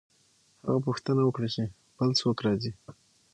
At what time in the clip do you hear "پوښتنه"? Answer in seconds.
0.87-1.21